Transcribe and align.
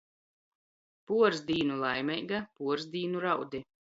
Puors 1.11 1.43
dīnu 1.51 1.77
laimeiga, 1.83 2.39
puors 2.61 2.89
dīnu 2.97 3.25
raudi. 3.29 3.63